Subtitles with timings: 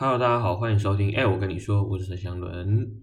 [0.00, 1.12] Hello，大家好，欢迎收听。
[1.16, 3.02] 哎，我跟你说，我是陈祥伦。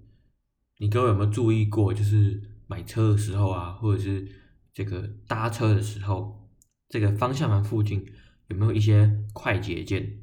[0.78, 4.26] 你各位有没有注意过，就是买车的时候啊，或者是
[4.74, 6.48] 这个搭车的时候，
[6.88, 8.06] 这个方向盘附近
[8.48, 10.22] 有没有一些快捷键，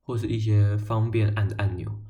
[0.00, 2.00] 或是一些方便按的按钮？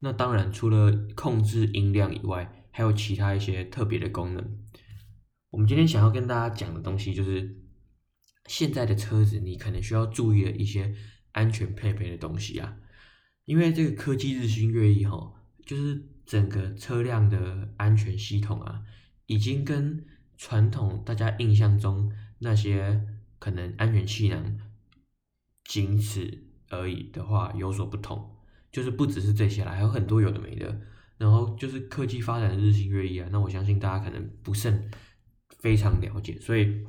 [0.00, 4.58] 那当然，除了控制音量以外，还有其他一些特别的功能。
[5.50, 7.62] 我们今天想要跟大家讲的东西，就是
[8.46, 10.92] 现在的车子，你可能需要注意的一些
[11.30, 12.76] 安全配备的东西啊。
[13.50, 15.34] 因为这个科技日新月异哈，
[15.66, 18.84] 就是整个车辆的安全系统啊，
[19.26, 23.04] 已经跟传统大家印象中那些
[23.40, 24.56] 可能安全气囊
[25.64, 28.36] 仅此而已的话有所不同。
[28.70, 30.82] 就是不只是这些啦，还有很多有的没的。
[31.18, 34.88] 然后就是科技发展的日新月异啊，那我相信大家可能不甚
[35.58, 36.86] 非常了解，所以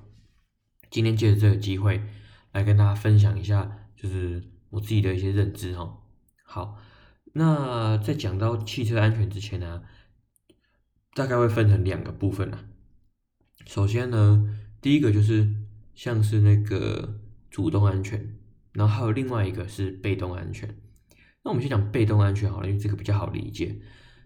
[0.92, 2.04] 今天借着这个机会
[2.52, 5.98] 来跟大家分享一下，就是我自己的一些认知哈。
[6.54, 6.78] 好，
[7.32, 9.84] 那在讲到汽车安全之前呢，
[11.14, 12.66] 大概会分成两个部分啊。
[13.66, 15.48] 首先呢，第一个就是
[15.96, 18.36] 像是那个主动安全，
[18.74, 20.76] 然后还有另外一个是被动安全。
[21.44, 23.80] 那我们先讲被动安全好了，因为这个比较好理解。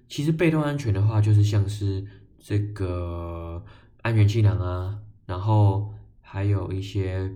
[0.09, 2.07] 其实被动安全的话，就是像是
[2.39, 3.63] 这个
[4.02, 7.35] 安全气囊啊，然后还有一些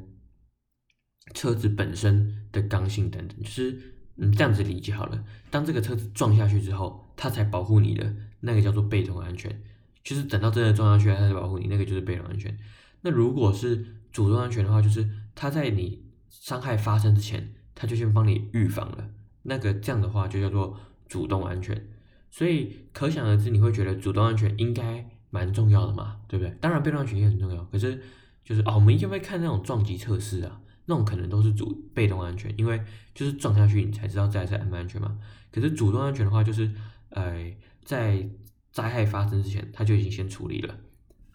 [1.35, 3.98] 车子本身的刚性等等，就是。
[4.19, 5.23] 嗯，这样子理解好了。
[5.49, 9.61] 当这个车子撞下去之后，它才保护你的，那个叫做被动安全。
[10.03, 12.57] 就是等到真的撞下去，它才保护你，那个就是被动安全。
[13.01, 19.09] 那如果是主动安全的话，就是它在你伤害发生之前，它就先帮你预防了。
[19.43, 21.87] 那个这样的话就叫做主动安全。
[22.31, 26.53] 所以可想而知，你会觉得主动安全应该蛮重要的嘛，对不对？
[26.59, 28.01] 当然被动安全也很重要，可是
[28.43, 30.61] 就是哦，我们一定会看那种撞击测试啊。
[30.89, 35.19] 那种可能都是主被动安全，因为就是撞下去你才知道这台车安不安全嘛。
[35.51, 36.73] 可是主动安全的话，就是
[37.09, 37.53] 呃
[37.85, 38.27] 在
[38.71, 40.75] 灾害发生之前，他就已经先处理了。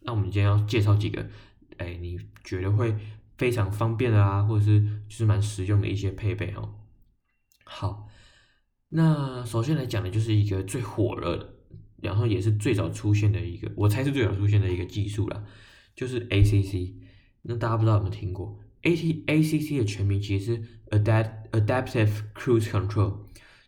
[0.03, 1.25] 那我们今天要介绍几个，
[1.77, 2.97] 哎，你觉得会
[3.39, 6.75] 非常方便的啊，或者是就是蛮实用的一些配备哦。
[7.63, 8.09] 好，
[8.89, 11.55] 那首先来讲的就是一个最火热的，
[12.03, 15.45] 然后也是最早出现的一个，我猜是最早出现的一个技术啦，
[15.95, 16.95] 就是 ACC。
[17.43, 23.17] 那大家不知道有没有听过？A T A C C 的全名其实是 Adapt Adaptive Cruise Control，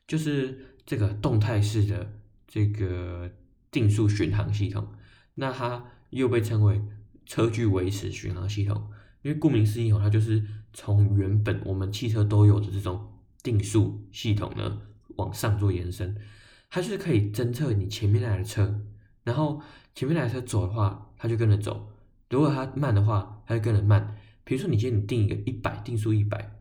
[0.07, 2.13] 就是这个动态式的
[2.47, 3.31] 这个
[3.71, 4.87] 定速巡航系统。
[5.35, 6.81] 那它又被称为
[7.25, 8.91] 车距维持巡航系统，
[9.23, 13.13] 因为顾名思义哦，它就是从原本我们汽车都有的这种
[13.43, 14.83] 定速系统呢
[15.17, 16.17] 往上做延伸。
[16.69, 18.83] 它就是可以侦测你前面来的车，
[19.25, 19.63] 然后
[19.95, 21.89] 前面来的车走的话，它就跟着走；
[22.29, 24.17] 如果它慢的话，它就跟着慢。
[24.47, 26.53] 比如说，你今天你定一个一百，定速一百，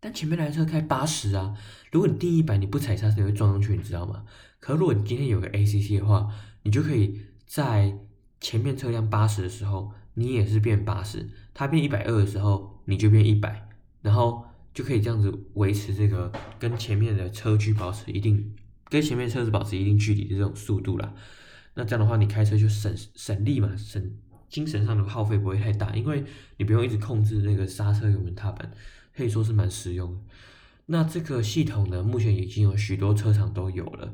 [0.00, 1.56] 但前面来的车开八十啊。
[1.90, 4.26] 如果你定一百，你不踩刹车你会撞上去，你知道吗？
[4.58, 6.30] 可如果你今天有个 ACC 的话，
[6.62, 7.98] 你就可以在
[8.38, 11.20] 前面车辆八十的时候，你也是变八十；
[11.54, 13.66] 它变一百二的时候，你就变一百，
[14.02, 14.44] 然后
[14.74, 18.54] 就可以这样子维持这个跟前面的车距保持一定，
[18.90, 21.14] 跟前面车子保持一定距离的这种速度啦。
[21.72, 24.12] 那这样的话，你开车就省省力嘛，省。
[24.50, 26.24] 精神上的耗费不会太大，因为
[26.58, 28.70] 你不用一直控制那个刹车油门踏板，
[29.16, 30.20] 可以说是蛮实用的。
[30.86, 34.12] 那这个系统呢，目前已经有许多车厂都有了，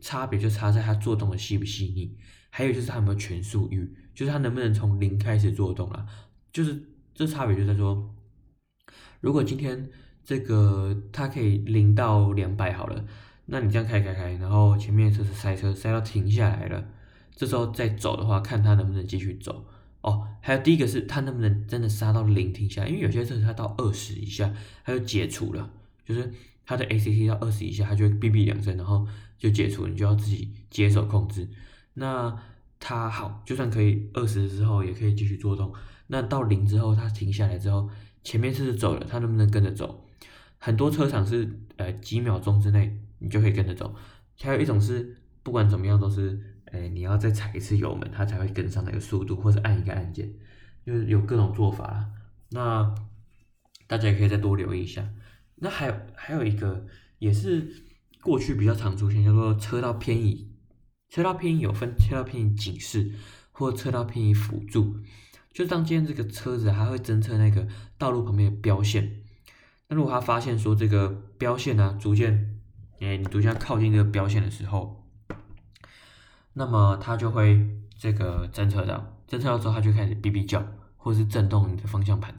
[0.00, 2.16] 差别就差在它做动的细不细腻，
[2.50, 6.04] 还有就是它有没有全速域，就是它能不能从零开始做动啊？
[6.52, 6.82] 就是
[7.14, 8.12] 这差别就在说，
[9.20, 9.88] 如果今天
[10.24, 13.04] 这个它可以零到两百好了，
[13.46, 16.84] 那你这样开开开，然后前面车子塞车塞到停下来了。
[17.38, 19.64] 这时候再走的话，看它能不能继续走
[20.00, 20.26] 哦。
[20.40, 24.52] 还有第一个是它能不能真的刹到零停下，因为有些车子它到二十以下
[24.84, 25.70] 它就解除了，
[26.04, 26.34] 就是
[26.66, 29.06] 它的 ACC 到二十以下它就会哔哔两声，然后
[29.38, 31.48] 就解除，你就要自己接手控制。
[31.94, 32.36] 那
[32.80, 35.72] 它好，就算可以二十之后也可以继续做动。
[36.08, 37.88] 那到零之后它停下来之后，
[38.24, 40.04] 前面车子走了，它能不能跟着走？
[40.58, 43.94] 很多车厂是呃几秒钟之内你就可以跟着走，
[44.40, 46.56] 还有一种是不管怎么样都是。
[46.70, 50.30] 哎，你要再踩一次油门，它才会跟上那个速度，或者按一个按键，
[50.84, 52.10] 就是有各种做法啦。
[52.50, 52.94] 那
[53.86, 55.08] 大家也可以再多留意一下。
[55.56, 56.86] 那还有还有一个
[57.18, 57.84] 也是
[58.20, 60.52] 过去比较常出现，叫做车道偏移。
[61.08, 63.12] 车道偏移有分车道偏移警示
[63.50, 64.96] 或车道偏移辅助，
[65.52, 67.66] 就当今天这个车子还会侦测那个
[67.96, 69.22] 道路旁边的标线。
[69.88, 72.60] 那如果他发现说这个标线呢、逐渐，
[73.00, 74.97] 哎，你逐渐靠近这个标线的时候。
[76.58, 77.64] 那么它就会
[77.96, 80.60] 这个侦测到，侦测到之后，它就开始哔哔叫，
[80.96, 82.34] 或者是震动你的方向盘。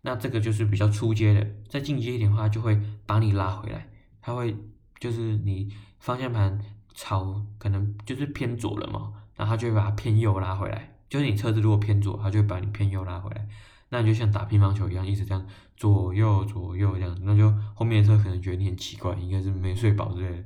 [0.00, 3.86] 那这个就是比较初阶的，再进阶一点的话，就会把你拉回来，
[4.22, 4.56] 它会
[4.98, 6.58] 就是你方向盘
[6.94, 10.96] 朝可能就是偏左了嘛，然后它就会把它偏右拉回来。
[11.10, 13.46] 就是你车子如果偏左，它就会把你偏右拉回来。
[13.90, 15.46] 那你就像打乒乓球一样，一直这样
[15.76, 20.44] 左右左右这样，那就后面的车可能觉得你很奇怪，应该是没睡饱之类的。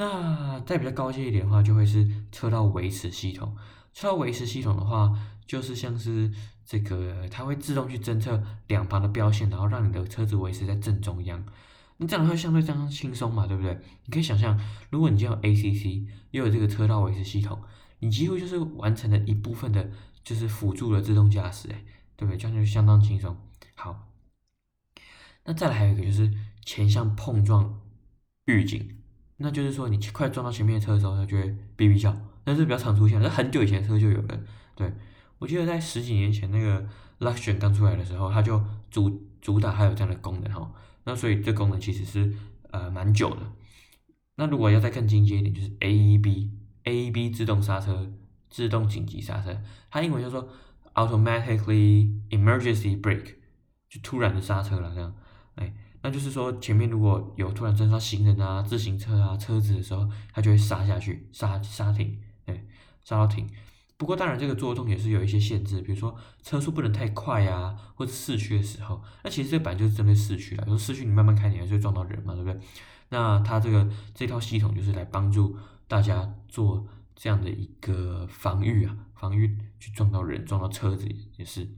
[0.00, 3.54] 那再比较高阶一点的话，就会是车道维持系统。
[3.92, 5.12] 车道维持系统的话，
[5.46, 6.32] 就是像是
[6.64, 11.44] 这个，它会自动去侦测两旁的标线，然后让你的车子维持在正中央。
[11.98, 13.78] 那这样的话相对这样轻松嘛，对不对？
[14.06, 14.58] 你可以想象，
[14.88, 17.60] 如果你就有 ACC，又有这个车道维持系统，
[17.98, 19.90] 你几乎就是完成了一部分的，
[20.24, 21.84] 就是辅助的自动驾驶，哎。
[22.16, 22.36] 对不对？
[22.36, 23.34] 这样就相当轻松。
[23.74, 24.08] 好，
[25.44, 26.30] 那再来还有一个就是
[26.66, 27.80] 前向碰撞
[28.44, 28.99] 预警，
[29.40, 31.44] 那就是说你快撞到前面的车的时候，它就会
[31.76, 32.16] 哔哔叫。
[32.44, 34.40] 但是比较常出现，那很久以前车就有了。
[34.74, 34.92] 对，
[35.38, 36.88] 我记得在十几年前那个
[37.18, 40.72] Luxion 刚出来的时候，它就主主打还有这样的功能哈。
[41.04, 42.32] 那所以这功能其实是
[42.70, 43.42] 呃蛮久的。
[44.36, 46.50] 那如果要再更进阶一点，就是 AEB
[46.84, 48.10] AEB 自动刹车、
[48.48, 49.60] 自动紧急刹车，
[49.90, 50.48] 它英文叫做。
[50.92, 53.36] Automatically emergency brake，
[53.88, 55.14] 就突然的刹车了，这样，
[55.54, 55.72] 哎，
[56.02, 62.64] 那就是说前面如果有突然撞到行人啊、自行车啊、车子的时候，它就会刹下去，刹刹停，哎，
[63.04, 63.48] 刹到停。
[63.96, 72.60] 不过当然这个作动也是有一些限制，比如说车速不能太快啊，或者市区的时候，那其实这本来就是针对市区啦，有时候市区你慢慢开，你还是会撞到人嘛，对不对？
[73.10, 75.56] 那它这个这套系统就是来帮助
[75.86, 76.86] 大家做。
[77.22, 81.06] 这样的一个防御啊，防御去撞到人、撞到车子
[81.36, 81.68] 也是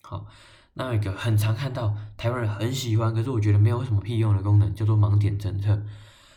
[0.00, 0.26] 好。
[0.74, 5.82] 那一个很常看到台湾人很喜欢，可是我觉得没有什么屁用的功能，叫做盲点侦测。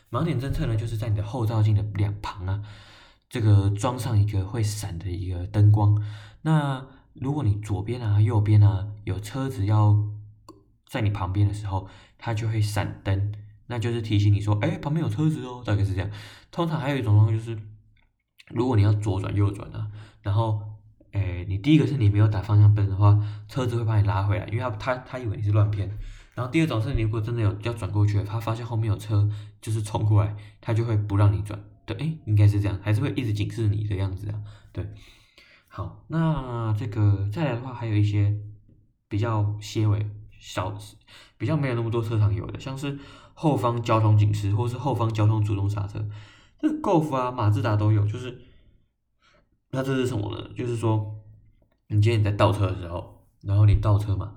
[0.09, 2.61] 盲点侦测呢，就是在你的后照镜的两旁啊，
[3.29, 6.01] 这个装上一个会闪的一个灯光。
[6.43, 9.97] 那如果你左边啊、右边啊有车子要
[10.87, 13.33] 在你旁边的时候，它就会闪灯，
[13.65, 16.09] 那就是提醒你说，哎，旁边有车子哦，大概是这样。
[16.51, 17.59] 通常还有一种东西就是。
[18.49, 19.91] 如果你要左转右转啊，
[20.21, 20.61] 然后，
[21.17, 23.17] 诶，你第一个是你没有打方向灯的话，
[23.47, 25.89] 车子会把你拉回来，因为他他他以为你是乱偏。
[26.35, 29.27] 然后第二种是你如果真的有要转过去，他发现后面有车
[29.59, 31.59] 就是冲过来，他就会不让你转。
[31.85, 34.39] 对，诶，应该是这样，还是会一直警示你的样子啊。
[34.71, 34.87] 对，
[35.67, 38.35] 好，那这个再来的话，还有一些
[39.07, 40.05] 比较些微
[40.39, 40.77] 小，
[41.37, 42.99] 比较没有那么多车厂有的，像是
[43.33, 46.05] 后方交通警示，或是后方交通主动刹车。
[46.59, 48.41] 这个 Golf 啊，马自达都有，就是，
[49.71, 50.49] 那这是什么呢？
[50.55, 51.15] 就是说，
[51.87, 54.35] 你今天你在倒车的时候，然后你倒车嘛，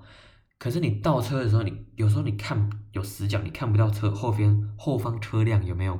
[0.57, 5.99] 可是你倒车的时候，你有时候你看有死角，你看不到车后边后方车辆有没有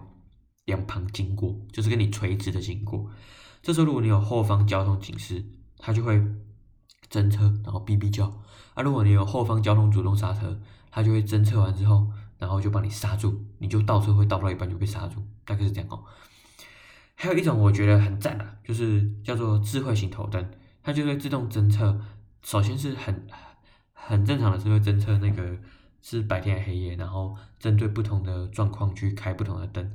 [0.66, 3.10] 两旁经过，就是跟你垂直的经过。
[3.62, 5.46] 这时候如果你有后方交通警示，
[5.78, 6.22] 它就会
[7.10, 8.26] 侦测，然后哔哔叫。
[8.74, 12.08] 啊，如果你有后方交通主动刹车，它就会侦测完之后。
[12.42, 16.04] 然后就帮你刹住，你就倒车会倒到一半就被刹住，大概是这样哦。
[17.22, 20.44] 还有一种我觉得很赞的，就是叫做智慧型头灯，
[20.82, 22.02] 它就会自动侦测。
[22.42, 23.28] 首先是很
[23.94, 25.56] 很正常的，是会侦测那个
[26.02, 29.94] 是白天黑夜，然后针对不同的状况去开不同的灯。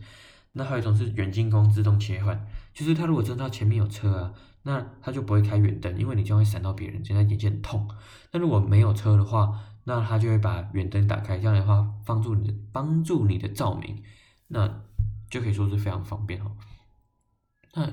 [0.53, 4.33] 那还有一种是远近光自动切换，就是它如果侦测前面有车啊，
[4.63, 7.91] 那它就不会开远灯，因为你将会闪到别人，现在眼睛很痛。
[8.31, 9.53] 那如果没有车的话，
[9.83, 14.01] 那它就会把远灯打开，这样的话帮助你的帮助你的照明，
[14.47, 14.83] 那
[15.29, 16.53] 就可以说是非常方便哦。
[17.77, 17.93] 那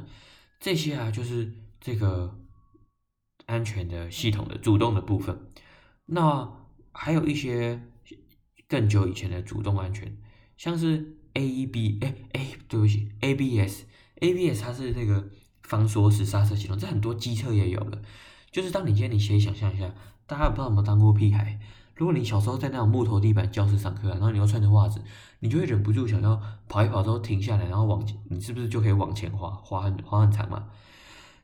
[0.59, 2.39] 这些啊，就是这个
[3.45, 5.47] 安全的系统的主动的部分。
[6.05, 6.51] 那
[6.93, 7.81] 还有一些
[8.67, 10.17] 更久以前的主动安全，
[10.57, 15.29] 像是 AEB，哎哎，对不起，ABS，ABS 它是那个
[15.63, 18.01] 防锁死刹车系统，这很多机车也有的。
[18.51, 19.93] 就是当你今天你先想象一下，
[20.25, 21.59] 大家不知道有没有当过屁孩？
[21.95, 25.01] 如果你小时候在那种木头地板教室上课，然后你要穿着袜子，
[25.39, 30.69] 你就会忍不住想要跑一跑之后停下来，然后往，你是不是就可以往前滑，滑很滑很长嘛？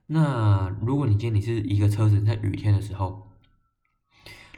[0.07, 3.29] 那如果你今天你是一个车子在雨天的时候，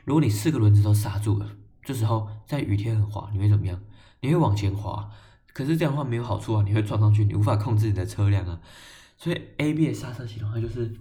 [0.06, 3.82] 如果你四个轮子都刹住了，这时候在雨天很滑，你会怎么样？
[4.22, 5.12] 你会往前滑，
[5.52, 8.62] 可是这样的话没有好处啊，你会撞上去，你无法控制你的车辆啊。
[9.18, 10.96] 所以 ABS 刹车系统它就是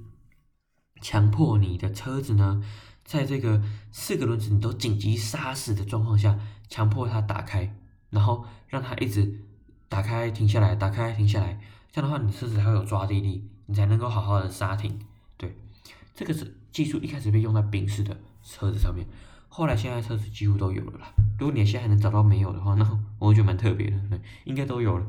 [1.01, 2.63] 强迫你的车子呢。
[3.11, 6.39] 在这个四个轮子你都紧急刹死的状况下，
[6.69, 7.75] 强迫它打开，
[8.09, 9.41] 然后让它一直
[9.89, 11.59] 打开停下来，打开停下来，
[11.91, 14.97] 这样的话你车子才会有抓地力，你才能够好好的刹停。
[15.37, 15.57] 对，
[16.15, 19.05] 这个是技术一开始被用在宾士的车子上面，
[19.49, 21.13] 后来现在车子几乎都有了啦。
[21.37, 25.07] 如果你现在还能找到没有的话，那我觉得蛮特别的，应该都有了。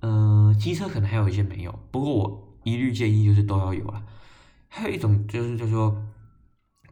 [0.00, 4.02] 嗯、机车可能还有一些没有，不过我一律建议就是都要有了。
[4.68, 6.02] 还有一种就是叫做。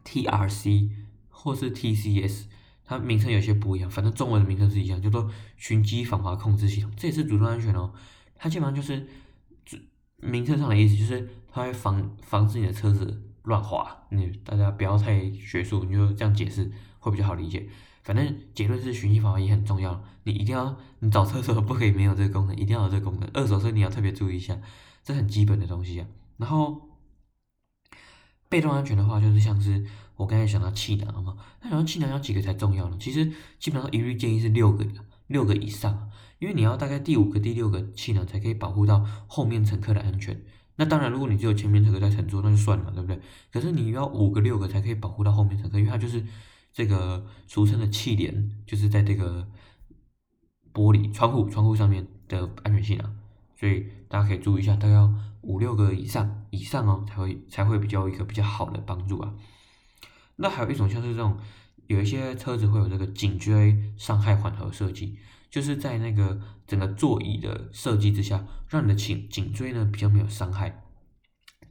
[0.09, 0.89] TRC
[1.29, 2.45] 或是 TCS，
[2.83, 7.93] 它名称有些不一样，反正中文的名称是一样，叫做循迹防滑控制系统，这也是主动安全哦。
[8.35, 9.07] 它基本上就是
[10.17, 14.07] 名称上的意思，就是它会防防止你的车子乱滑。
[14.09, 17.69] 你大家不要太学术，你就这样解释会比较好理解。
[18.01, 23.29] 反正结论是循迹防滑也很重要，你一定要你找车的时候不可以没有这个功能，一定要有这个功能。
[23.33, 24.59] 二手车你要特别注意一下，
[25.03, 26.07] 这很基本的东西啊。
[26.37, 26.88] 然后
[28.49, 29.85] 被动安全的话，就是像是。
[30.19, 32.97] 我刚才想到气囊嘛，那想到气囊要几个才重要呢？
[32.99, 34.85] 其实基本上一律建议是六个，
[35.27, 40.37] 六个以上，因为你要大概第五个、第六个气囊才可以保护到后面乘客的安全。
[40.75, 43.17] 那当然，如果你只有前面乘客在乘坐，那就算了，对不对？
[43.49, 46.21] 可是你要五个、六个才可以保护到后面乘客，因为它就是
[46.73, 49.47] 这个俗称的气帘，就是在这个
[50.73, 53.15] 玻璃窗户、窗户上面的安全气囊，
[53.57, 55.13] 所以大家可以注意一下，大概要
[55.43, 59.33] 五六个以上以上哦，才会才会比较一个比较好的帮助啊。
[60.37, 61.37] 那还有一种像是这种，
[61.87, 65.17] 有一些车子会有这个颈椎伤害缓和设计，
[65.49, 70.83] 就是在那个整个座椅的设计之下，让你的颈颈椎呢比较没有伤害。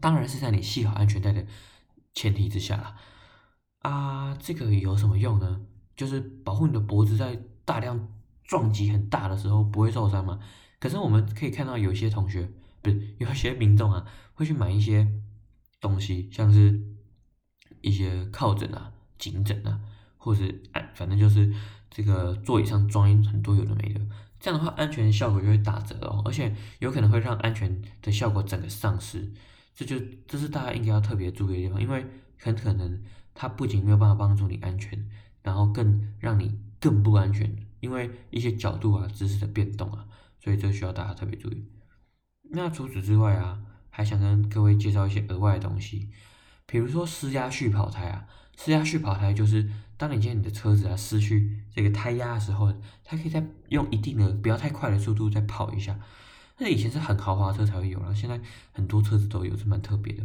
[0.00, 1.46] 当然是在你系好安全带的
[2.14, 2.96] 前提之下啦。
[3.80, 5.60] 啊，这个有什么用呢？
[5.96, 8.08] 就是保护你的脖子在大量
[8.44, 10.38] 撞击很大的时候不会受伤嘛。
[10.78, 12.48] 可是我们可以看到有些同学，
[12.82, 15.06] 不是有些民众啊，会去买一些
[15.80, 16.80] 东西，像是。
[17.80, 19.80] 一些靠枕啊、颈枕啊，
[20.16, 20.42] 或者
[20.72, 21.54] 安，反正就是
[21.88, 24.00] 这个座椅上装很多有的没的，
[24.40, 29.32] 这样的话安全效果就会打折哦，而且有可能会让安全的效果整个丧失。
[29.76, 32.04] 这就这是大家应该要特别注意的地方，因为
[32.36, 33.00] 很可能
[33.32, 35.08] 它不仅没有办法帮助你安全，
[35.42, 40.08] 然后更让你更不安全，因为一些角度啊、姿势的变动啊，
[40.40, 41.64] 所以这需要大家特别注意。
[42.50, 46.08] 那除此之外啊，还想跟各位介绍一些额外的东西。
[46.66, 48.26] 比如说施压续跑胎啊，
[48.56, 52.72] 施压续跑胎就是当你见你的车子啊失去这个胎压的时候，
[53.04, 55.98] 它可以再用一定的不要太快的速度再跑一下。
[56.58, 58.40] 那以前是很豪华车才会有，然后现在
[58.72, 60.22] 很多车子都有，是蛮特别的。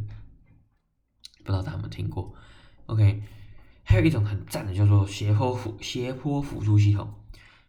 [1.44, 2.34] 不知道大家有没有听过
[2.88, 3.22] ？OK，
[3.84, 7.14] 还有一种很赞的叫做斜坡辅斜坡辅助系统。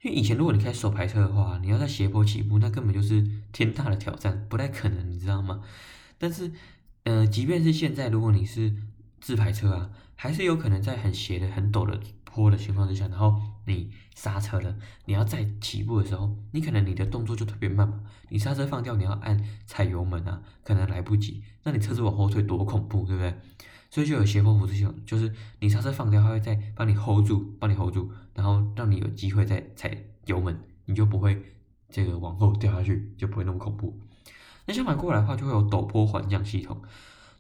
[0.05, 5.63] 因为以前如果你开手排车的话，你要在斜坡起步，那根本就是天大的挑战，不太可能，你知道吗？
[6.19, 6.53] 但是
[7.05, 8.75] 呃，即便是现在，如果你是
[9.19, 11.99] 自排车啊，还是有可能在很斜的、很陡的
[12.35, 23.33] 坡的情况之下，然后你刹车了，你要再起步的时候，你可能你的动作就特别慢嘛，你刹车放掉，你要按踩油门啊，可能来不及，那你车子往后退多恐怖，对不对？
[23.89, 31.41] 所以就有斜坡辅助系统，就是你刹车放掉，它会再帮你 hold 住，帮你 hold 住，然后让你有机会再踩油门，你就不会
[31.89, 33.97] 这个往后掉下去，就不会那么恐怖。
[34.67, 36.83] 那相反过来的话，就会有陡坡缓降系统。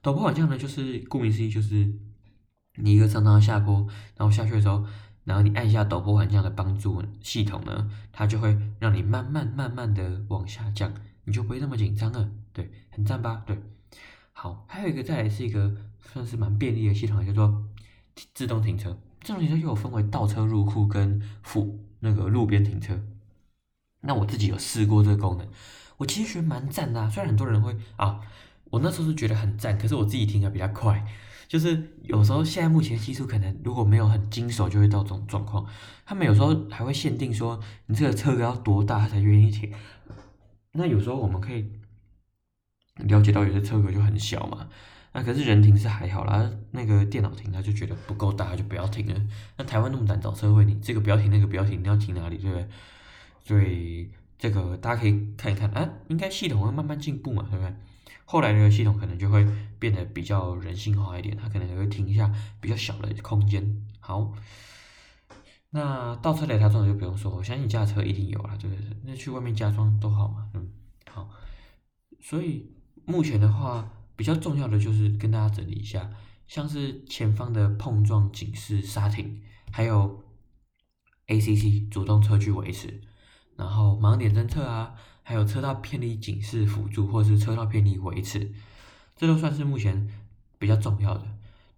[0.02, 1.92] 陡坡缓降呢，就是顾名思义，就是
[2.76, 4.84] 你一个长长的下坡，然后下去的时候，
[5.24, 10.92] 然后你按一下陡坡缓降的帮助系统呢，它就会让你慢慢慢慢的往下降，
[11.24, 12.30] 你就不会那么紧张了。
[12.52, 13.42] 对，很赞吧？
[13.46, 13.58] 对。
[14.32, 15.74] 好，还有一个再来是一个
[16.12, 17.64] 算是蛮便利的系统，叫做
[18.34, 18.98] 自动停车。
[19.22, 23.00] 自动停车又有分为倒车入库跟辅那个路边停车。
[24.00, 25.48] 那我自己有试过这个功能。
[25.96, 28.20] 我其实觉得蛮赞的啊，虽然很多人会啊，
[28.70, 31.06] 我那时候是觉得很赞，可是我自己停起来比较快，
[31.48, 35.66] 就是有时候现在目前技术可能如果没有很经手，就会到这种状况。
[36.04, 39.72] 他们有时候还会限定说，你这个车格要多大他才愿意停。
[40.72, 41.70] 那有时候我们可以
[42.96, 44.68] 了解到有些车格就很小嘛，
[45.12, 49.20] 那可是人停是还好啦，那个电脑停他就觉得不够大，就不要停了。
[49.56, 52.68] 那台湾那么难找车位，你这个不要停，那个不要停，你要停哪里，对不对？
[53.44, 54.10] 所以。
[54.36, 57.74] 这个大家可以看一看啊，应该系统会慢慢进步嘛，对不对？
[58.24, 59.46] 后来的系统可能就会
[59.78, 63.86] 变得比较人性化一点，它可能也会停一下比较小的空间。
[64.00, 64.32] 好，
[65.70, 68.96] 那倒车雷达装就不用说，我相信你家车一定有了，对不对？
[69.04, 70.68] 那去外面加装都好嘛，嗯，
[71.10, 71.28] 好。
[72.20, 72.70] 所以
[73.04, 76.10] 目前的话，比较重要的就是跟大家整理一下，
[76.46, 80.24] 像是前方的碰撞警示刹停，还有
[81.26, 83.02] ACC 主动车距维持。
[83.56, 88.52] 然后盲点侦测啊，还有车道偏离警示辅助，或是车道偏离维持，
[89.16, 90.08] 这都算是目前
[90.58, 91.26] 比较重要的。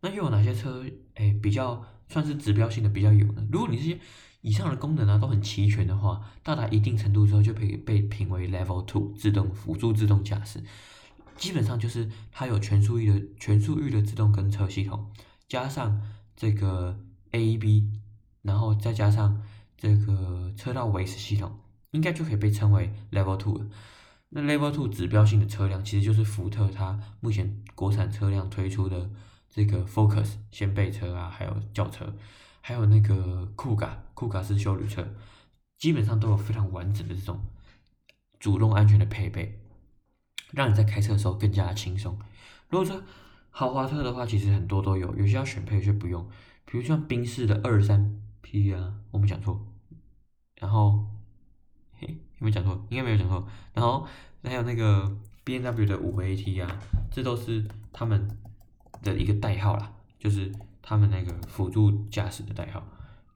[0.01, 0.85] 那又有哪些车，
[1.15, 3.47] 哎，比较算是指标性的比较有呢？
[3.51, 3.99] 如果你这些
[4.43, 10.63] 以上的功能啊都很齐全的话，到达一定程度之后就可以被评为 Level Two 自动辅助自动驾驶。
[11.37, 15.11] 基本上就是它有全速域的全速域的自动跟车系统，
[15.49, 16.01] 加上
[16.37, 16.99] 这个
[17.33, 17.91] AEB，
[18.43, 19.43] 然后再加上
[19.77, 21.59] 这个车道维持系统。
[21.97, 23.67] 应该就可以被称为 Level Two 了。
[24.29, 29.11] 那 Level Two 指标性的车辆其实就是福特它目前国产车辆推出的
[29.49, 32.15] 这个 Focus 掀背车啊，还有轿车，
[32.61, 35.09] 还有那个酷卡，酷卡式休旅车，
[35.79, 37.41] 基本上都有非常完整的这种
[38.39, 39.59] 主动安全的配备，
[40.53, 42.19] 让你在开车的时候更加轻松。
[42.69, 43.03] 如果说
[43.49, 46.29] 豪华车的话，其实很多都有，有些要选配，有些不用。
[46.67, 49.67] 比如像宾士的二三 P 啊，我没讲错。
[50.57, 51.07] 然后，
[51.99, 52.87] 嘿，有没有讲错？
[52.91, 53.47] 应该没有讲错。
[53.75, 54.07] 然后
[54.43, 58.29] 还有那个 BMW 的五 AT 啊，这都是他们
[59.03, 60.53] 的一个代号啦，就是。
[60.89, 62.81] 他们那个辅助驾驶的代号，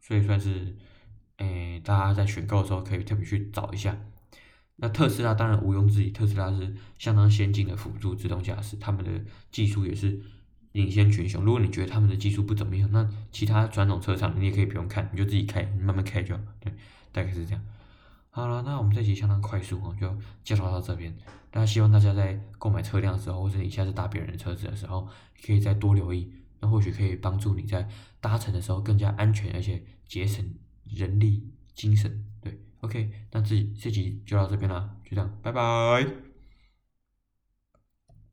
[0.00, 0.72] 所以算是，
[1.38, 3.98] 诶，大家在选购的时候可以特别去找一下。
[4.76, 9.10] 那特斯拉当然毋庸置疑，特斯拉是相当先进的辅助自动驾驶，他们的
[9.50, 10.20] 技术也是
[10.70, 11.42] 领先群雄。
[11.42, 16.40] 如果你觉得他们的技术不怎么样，那其他传统车厂你也可以不用看，你就自己开，你慢慢开就好。
[16.60, 16.72] 对，
[17.10, 17.60] 大概是这样。
[18.32, 21.12] 好了，那我们这集相当快速哦，就介绍到这边。
[21.52, 25.08] 那希望大家在购买车辆的时候，或者你下次搭别人的车子的时候，
[25.44, 26.32] 可以再多留意。
[26.60, 27.88] 那或许可以帮助你在
[28.20, 30.44] 搭乘的时候更加安全，而且节省
[30.84, 32.24] 人力、精神。
[32.40, 36.29] 对，OK，那这这集就到这边了，就这样，拜拜。